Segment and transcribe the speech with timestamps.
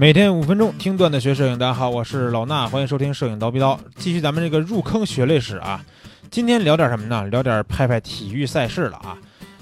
[0.00, 5.84] 每天五分钟听段子学摄影，大家好，我是老衲，欢迎收听摄影刀逼刀，继续咱们这个入坑血泪史啊。
[6.30, 7.26] 今天聊点什么呢？
[7.26, 9.18] 聊点拍拍体育赛事了啊。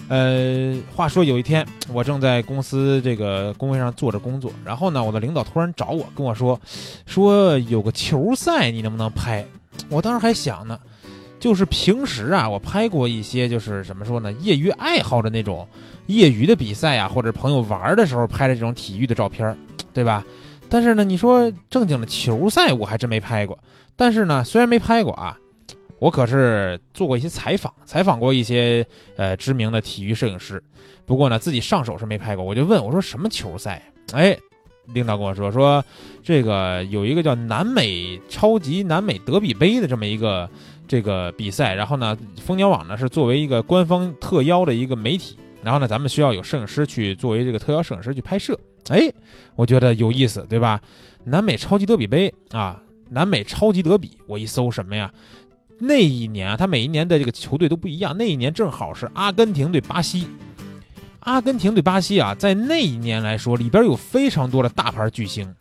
[0.07, 6.61] 呃，话说有一天，我正在公司这个工位上做着工作，然后呢，我的领导突然找我，跟我说，
[7.05, 9.45] 说有个球赛，你能不能拍？
[9.89, 10.79] 我当时还想呢，
[11.41, 15.67] 就是平时啊，我拍过一些，就是怎么说呢，业余爱好的那种
[16.07, 19.59] 业余的比赛啊，或者朋友玩的时候拍的这种体育的照片。
[19.99, 20.25] 对吧？
[20.69, 23.59] 但是呢，你说正经的球赛我还真没拍过。
[23.97, 25.37] 但是呢，虽然没拍过啊，
[25.99, 30.63] 我可是做过一些采访，采访过一些呃知名的体育摄影师。
[31.05, 32.45] 不过呢，自己上手是没拍过。
[32.45, 33.83] 我就问我说什么球赛？
[34.13, 34.39] 哎，
[34.95, 35.85] 领导跟我说说
[36.23, 40.49] 这个有一个叫南美超级南美德比杯的这么一个
[40.87, 41.75] 这个比赛。
[41.75, 45.37] 然后呢，蜂鸟网呢是作为一个官方特邀的一个媒体。
[45.61, 48.57] 然后呢，咱们需要有摄影师去作为这个特邀摄影师去拍摄。
[48.89, 49.13] 哎，
[49.55, 50.81] 我觉得有意思，对吧？
[51.25, 55.13] 南美超级德比杯啊，南美超级德比，我一搜什么呀？
[55.81, 58.17] 那一年啊，他每一年的这个球队都不一样。
[58.17, 60.27] 那一年正好是阿根廷对巴西，
[61.21, 65.55] 阿根廷对巴西啊，在那一年来说，里边有非常多的大牌巨星。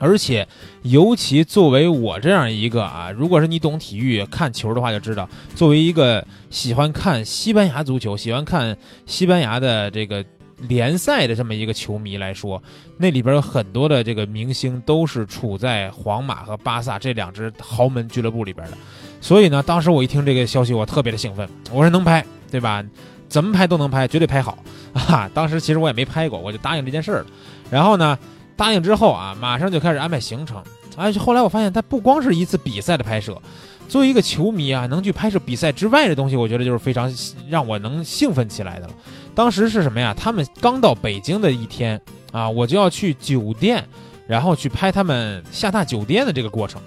[0.00, 0.46] 而且，
[0.82, 10.24] 尤其作为我这样一个啊，如果是你懂体育、看球的话，就知道，作为一个喜欢看西班牙足球、喜欢看西班牙的这个
[10.60, 12.62] 联赛的这么一个球迷来说，
[12.96, 18.76] 那里边有很多的这个明星都是处在皇马和巴萨这两支豪门俱乐部里边的。
[19.20, 22.84] 所以呢，当时我一听这个消息，我特别的兴奋，我说能拍，对吧？
[23.28, 24.58] 怎么拍都能拍，绝对拍好
[24.94, 25.30] 啊！
[25.34, 27.26] 当时其实我也没拍过，我就答应这件事儿了。
[27.70, 28.18] 然后呢？
[28.56, 30.60] 答应之后啊，马上就开始安排行程。
[30.96, 33.40] 哎，后来我发现，他不光是一次比赛的拍摄，
[33.88, 37.12] 作为一个球迷啊，能去拍摄比赛之外的东西，我觉得就是非常
[37.48, 38.92] 让我能兴奋起来的了。
[39.34, 40.14] 当时是什么呀？
[40.14, 43.82] 他们刚到北京的一天啊，我就要去酒店，
[44.26, 46.82] 然后去拍他们下榻酒店的这个过程。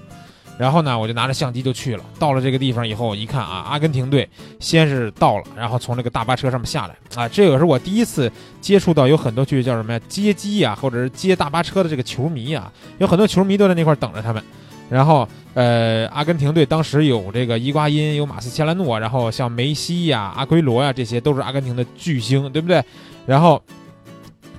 [0.58, 2.04] 然后呢，我就拿着相机就去了。
[2.20, 14.44] 到了这个地方以后，一看啊，阿根廷队先是到了，然后从这个大巴车上面下来啊，这个是我第一次接触到有很多去叫什么呀接机呀，或者是接大巴车的这个球迷啊，有很多球迷都在那块等着他们。
[14.92, 22.84] 然后呃，阿根廷队当时有这个伊瓜因，有马斯切拉诺，然后像梅西呀、阿圭罗呀，这些都是阿根廷的巨星，对不对？
[23.26, 23.62] 然后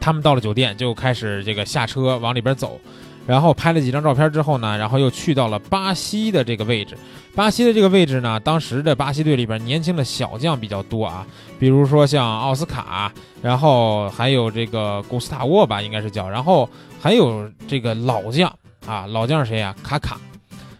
[0.01, 2.81] 他们到了酒店就开始这个下车往里边走。
[3.25, 6.99] 然后拍了几张照片之后呢，然后又去到了巴西的这个位置。
[7.37, 11.25] 巴西的这个位置呢，当时的巴西队里边年轻的小将比较多啊，
[11.57, 16.69] 比如说像奥斯卡，然后还有这个古斯塔沃吧，应该是叫，然后
[17.01, 18.53] 还有这个老将
[18.87, 19.75] 啊，老将是谁呀？
[19.83, 20.21] 卡卡，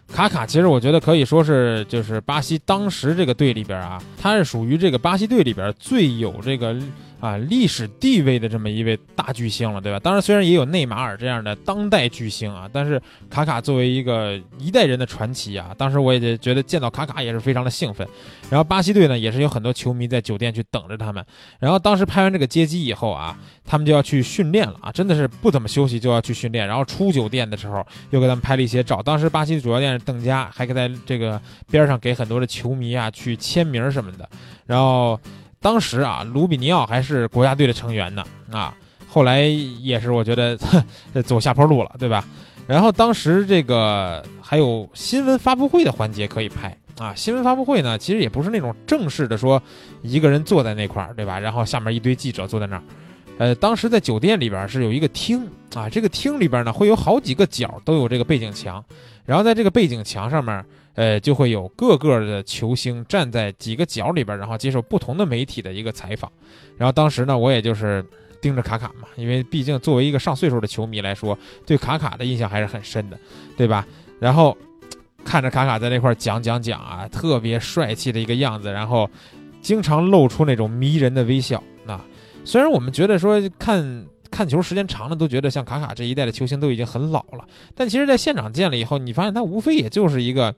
[0.07, 6.75] 卡卡其实我觉得可以说是就是巴西当时这个队里边啊，他是属于这个巴西队里边最有这个。
[7.23, 9.97] 啊，历史地位的这么一位大巨星了，对吧？
[9.97, 18.05] 当然，虽然也有内马尔这样的当代巨星啊，但是卡卡作为一个一代人的传奇啊，当时我也觉得见到卡卡也是非常的兴奋。
[18.49, 21.25] 然后巴西队呢，也是有很多球迷在酒店去等着他们。
[21.59, 26.67] 然后当时拍完这个接机以后啊，他们就要去训练了啊，真的是不怎么休息就要去训练。
[26.67, 29.01] 然后出酒店的时候又给他们拍了一些照。
[29.01, 31.41] 当时巴西主教练邓加，还在这个
[31.71, 34.29] 边上给很多的球迷啊去签名什么的。
[34.65, 35.17] 然后。
[35.63, 38.75] 当时啊，卢比尼奥还是国家队的成员呢啊，
[39.07, 40.57] 后来也是我觉得
[41.25, 42.23] 走下坡路了，对吧？
[42.67, 49.61] 然后当时这个还有新闻发布会的环节可以拍啊，新闻发布会呢，其实也不是那种正式的说
[50.01, 51.39] 一个人坐在那块儿，对吧？
[51.39, 52.83] 然后下面一堆记者坐在那儿，
[53.37, 58.83] 呃，当时在酒店里边是有一个厅啊，这个厅里边呢会有好几个角都有这个背景墙，
[59.25, 60.63] 然后在这个背景墙上面。
[60.95, 66.31] 呃，就会有各个的球星站在几个角里边，然后接受不同的媒体的一个采访。
[66.77, 68.05] 然后当时呢，我也就是
[68.41, 73.17] 盯着卡卡嘛，因为毕竟作为一个上岁数的球迷来说，对卡卡的印象还是很深的，
[73.57, 73.87] 对吧？
[74.19, 74.55] 然后
[75.23, 79.09] 看着卡卡在那块讲讲讲啊，特别帅气的一个样子，然后
[79.61, 81.63] 经常露出那种迷人的微笑。
[81.85, 81.99] 那
[82.45, 87.45] 虽然我们觉得说看看球时间长了，都觉得像卡卡这一代的球星都已经很老了，
[87.75, 90.53] 但其实，在现场见了以后，你发现他无非也就是一个。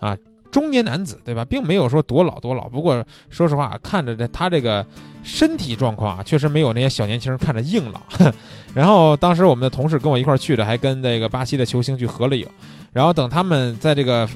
[0.00, 0.14] 啊，
[0.50, 2.68] 中年男子对吧，并没有说多老多老。
[2.68, 4.84] 不过说实话，看着这他这个
[5.22, 8.02] 身体状况啊，确实没有那些小年轻人看着硬朗。
[8.74, 12.46] 然后当时我们的同事跟我一块去的，还跟那个巴西的球星去合了影。
[12.92, 14.28] 然后等他们在这个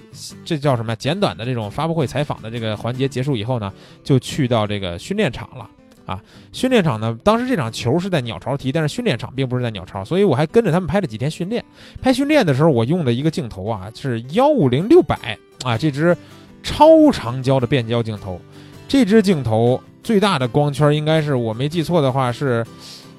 [0.45, 3.71] 这叫什么简短的这种发布会采访的这个环节结束以后呢，
[4.03, 5.69] 就去到这个训练场了。
[6.09, 6.19] 啊，
[6.53, 7.19] 训练场呢？
[7.23, 11.63] 当时这场球是在鸟巢踢，但是训练场并不是在鸟巢，所以我还跟着他们拍了几天训练。
[12.01, 16.17] 拍训练的时候，我用的一个镜头啊是幺五零六百啊，这支
[16.63, 18.41] 超长焦的变焦镜头。
[18.89, 22.65] 这支镜头最大的光圈应该是我没记错的话是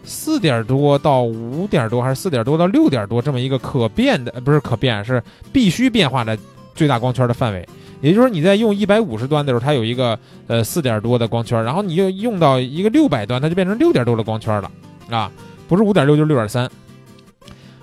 [0.04, 5.22] 四点多到五点多，还是四点多到六点多这么一个可变的，不是可变，是
[5.54, 6.36] 必须变化的
[6.74, 7.64] 最大光圈的范围。
[8.02, 10.18] 也就是说，你在用一百五十端的时候，它有一个
[10.48, 14.72] 呃四点多的光圈，然后你又用到一个六百端，它就变成六点多的光圈了
[15.10, 15.32] 啊，
[15.68, 16.70] 不是五点六就是六点三。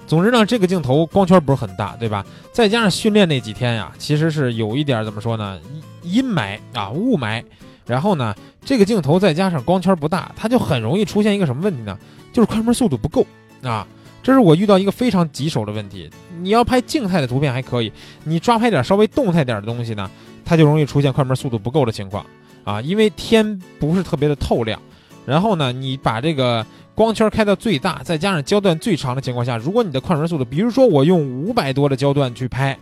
[0.06, 2.24] 总之呢，这个镜头光圈不是很大，对吧？
[2.52, 5.58] 再加上训练那几天呀，其实是有一点怎么说呢，
[6.02, 7.42] 阴霾啊，雾霾。
[7.86, 8.34] 然后呢，
[8.64, 11.96] 这个镜头再加上光圈不大，它就很容易出现一个什么问题呢？
[12.32, 13.26] 就是快门速度不够
[13.62, 13.86] 啊！
[14.26, 16.10] 这是我遇到一个非常棘手的问题。
[16.40, 17.92] 你要拍静态的图片还可以，
[18.24, 20.10] 你抓拍点稍微动态点的东西呢，
[20.44, 22.26] 它就容易出现快门速度不够的情况
[22.64, 22.80] 啊！
[22.80, 24.82] 因为天不是特别的透亮，
[25.24, 32.76] 然后呢，你把这个光圈开到最大，再加上焦段最长的情况下，如果你的快门速度，比如说我用五百多的焦段去拍，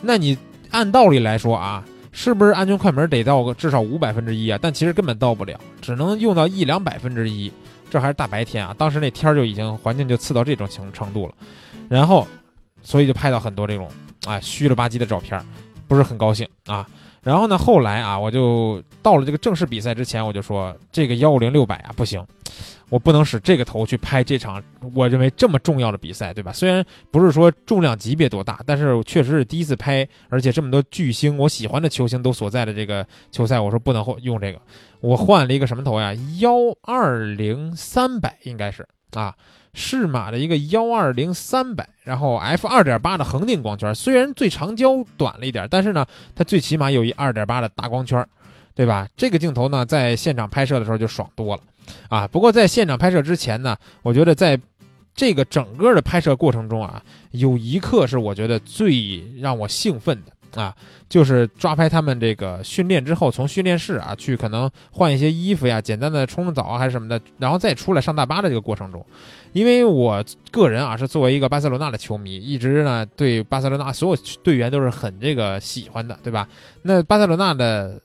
[0.00, 0.38] 那你
[0.70, 1.84] 按道理来说啊。
[2.10, 4.58] 是不是安全快门得到个至少五百分之一啊？
[4.60, 7.52] 但其实根本到不了，只能用到一两百分之一。
[7.90, 11.34] 这还是大白天啊，当时那天就已经环境就刺到这种程程度了。
[11.88, 12.26] 然后，
[12.82, 13.90] 所以就拍到很多这种
[14.26, 15.42] 啊虚了吧唧的照片，
[15.86, 16.86] 不是很高兴啊。
[17.22, 22.24] 然后呢，后来啊，我就到了这个正式比赛之前，我就说这个幺五零六百啊不行。
[22.90, 24.62] 我不能使这个头去拍这场
[24.94, 26.50] 我认为这么重要的比赛，对吧？
[26.50, 34.60] 虽然不是说重量级别多大，但是确实是第一次拍，而且这么多巨星，我喜欢的球星都所在的这个球赛，我说不能用这个，
[35.00, 36.14] 我换了一个什么头呀？
[36.38, 36.50] 幺
[36.80, 39.34] 二零三百应该是啊，
[39.74, 48.24] 适马的一个幺二零三百，然后 f 二点八的恒定光圈，虽然最长焦短了一点，但是呢，它最起码有一二点八的大光圈，
[48.74, 49.08] 对吧？
[49.16, 51.62] 这个镜头呢，在现场拍摄的时候就爽多了。
[52.08, 54.60] 啊，不过在现场拍摄之前呢，我觉得在
[55.14, 60.74] 这个整个的拍摄过程中啊，有一刻是我觉得最让我兴奋的啊，
[61.08, 69.04] 就是抓拍他们这个训练之后，从训练室啊去可能换一些衣服呀，简单的冲冲澡啊还是什么的，然后再出来上大巴的这个过程中，
[69.52, 76.48] 因为我个人啊是作为一个巴塞罗那的球迷，一直呢对巴塞罗那所有队员都是很这个喜欢的，对吧？
[76.82, 78.00] 那巴塞罗那的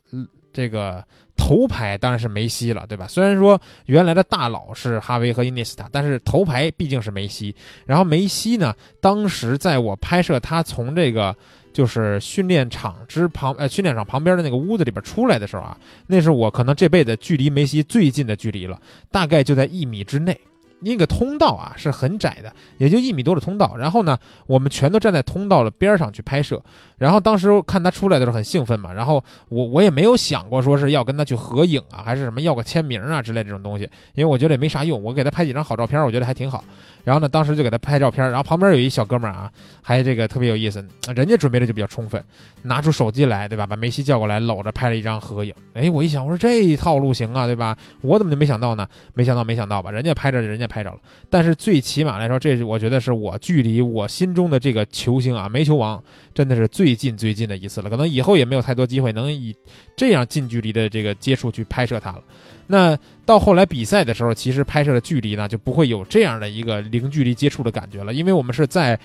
[0.52, 1.04] 这个。
[1.36, 3.08] 头牌当然是梅西了，对吧？
[3.08, 7.54] 虽然说原来的大佬是哈维和伊涅斯塔，但是头牌毕竟是梅西。
[7.88, 11.36] 然后梅西呢，当时在我拍摄他从这个
[11.74, 15.78] 就是训练场之旁，呃，训练场旁边的那个屋子里边出来的时候啊，
[16.08, 18.80] 那是我可能这辈子距离梅西最近的距离了，
[19.12, 20.40] 大概就在一米之内。
[20.86, 23.74] 那个通道啊是很窄的，也就一米多的通道。
[23.78, 26.62] 然后呢，我们全都站在通道的边上去拍摄。
[26.98, 35.02] 然后当时看他出来的时候很兴奋嘛，然后我我也没有想过说是要跟他去合影啊，还是什么要个签名啊之类这种东西，因为我觉得也没啥用。
[35.02, 36.62] 我给他拍几张好照片，我觉得还挺好。
[37.04, 39.52] 然后呢，当时就给他拍照片，然后旁边有一小哥们儿啊，
[39.82, 42.24] 还这个特别有意思，人家准备的就比较充分，
[42.62, 43.68] 拿出手机来，对吧？
[43.68, 45.54] 把梅西叫过来，搂着拍了一张合影。
[45.74, 47.78] 哎，我一想，我说这套路行啊，对吧？
[48.02, 48.88] 我怎么就没想到呢？
[49.14, 49.92] 没想到，没想到吧？
[49.92, 50.98] 人家拍着，人家拍着了。
[51.30, 56.02] 但是最起码来说，这是我觉得是我距离我心中的这个球星啊，煤球王，
[56.34, 57.90] 真的是最近最近的一次了。
[57.90, 59.54] 可能以后也没有太多机会能以
[59.98, 62.24] 这样近距离的这个接触去拍摄他了。
[62.68, 69.00] 那到后来比赛的时候，其实拍摄的距离呢就不会有这样的一个零距离接触的感觉了，因为我们是在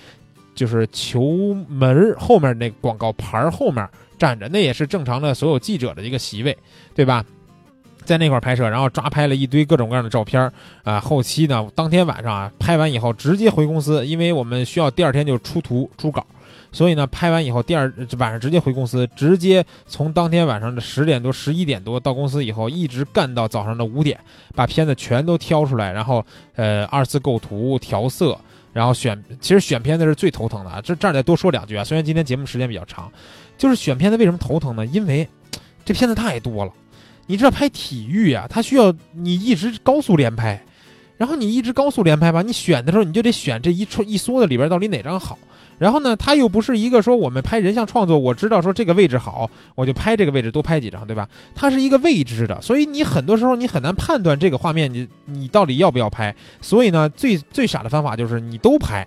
[0.55, 6.57] 就是球门后面那广告牌后面站着，那也是正常的所有记者的一个席位，
[6.93, 7.23] 对吧？
[8.05, 10.51] 在那块拍摄，然后抓拍了一堆各种各样的照片
[10.83, 10.99] 啊。
[10.99, 16.25] 后期呢，当天晚上啊拍完以后直接回公司，因为我们需要第二天就出图出稿。
[16.71, 24.19] 所以呢，拍完以后，第二晚上直接回公司，直接从当天晚上的十点多、十一点多到公司以后，一直干到早上的五点，
[24.55, 28.39] 把片子全都挑出来，然后呃二次构图、调色，
[28.71, 29.21] 然后选。
[29.41, 30.81] 其实选片子是最头疼的啊！
[30.81, 31.83] 这这儿再多说两句啊。
[31.83, 33.11] 虽然今天节目时间比较长，
[33.57, 34.85] 就是选片子为什么头疼呢？
[34.85, 35.27] 因为
[35.83, 36.71] 这片子太多了。
[37.25, 40.59] 你知道拍体育啊，它需要你一直高速连拍，
[41.19, 45.37] 然后你一直高速连拍吧，你选的时候你就得选这一撮一梭子里边到底哪张好。
[45.77, 51.27] 然后呢，它又不是一个说我们拍人像创作，我知道说这个位置好，我就拍这个位置多拍几张，对吧？
[51.53, 56.33] 它是一个未知的，所以你很多时候你很难判断这个画面你你到底要不要拍。
[56.61, 59.05] 所以呢，最最傻的方法就是你都拍。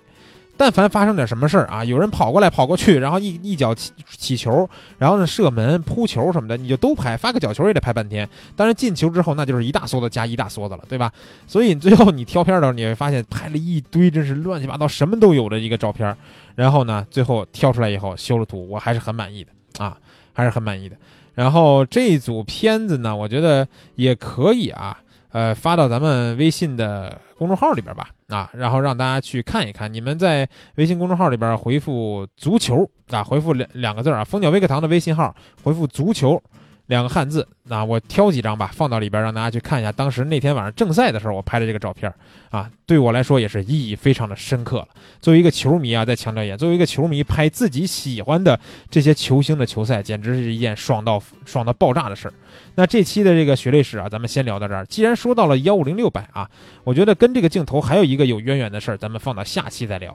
[0.55, 8.27] 但凡发生点什么事儿啊，有人跑过来跑过去，然后一一脚起起球，然后呢射门扑球什么的，你就都拍，发个角球也得拍半天。
[8.55, 11.11] 当然进球之后，那就是一大梭子加一大梭子了，对吧？
[11.47, 16.15] 所以最后你挑片的时候，你会发现拍了一堆，真是乱七八糟什么都有的一个照片。
[16.55, 19.97] 然后呢，最后挑出来以后修了图，我还是很满意的啊，
[20.33, 20.95] 还是很满意的。
[21.33, 24.99] 然后这组片子呢，我觉得也可以啊。
[25.31, 29.93] 呃，发到咱们微信的公众号里边吧，啊，然后让大家去看一看。
[29.93, 36.41] 你们在微信公众号里边回复“足球”啊，回复两两个字啊，蜂鸟微课堂的微信号，回复“足球”，
[36.87, 39.91] 两个汉字，那我挑几张吧，放到里边让大家去看一下。
[39.91, 42.13] 当时那天晚上正赛的时候，我拍的这个照片
[42.49, 44.87] 啊，对我来说也是意义非常的深刻了。
[45.21, 48.59] 作为一个球迷啊，再强调一下，作为一个球迷拍自己喜欢的
[48.89, 52.33] 这些球星的球赛，简直是一件爽到爽到爆炸的事儿。
[52.75, 54.85] 那这期的这个血泪史啊，咱们先聊到这儿。
[54.85, 56.49] 既然说到了幺五零六百啊，
[56.83, 60.13] 我觉得跟这个镜头还有一个有渊源的事儿，咱们放到下期再聊。